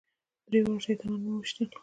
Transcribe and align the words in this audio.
درې 0.51 0.59
واړه 0.65 0.81
شیطانان 0.85 1.19
مو 1.23 1.31
وويشتل. 1.33 1.69